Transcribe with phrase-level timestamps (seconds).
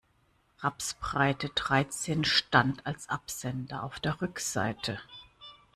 [0.63, 4.99] Rapsbreite dreizehn stand als Absender auf der Rückseite.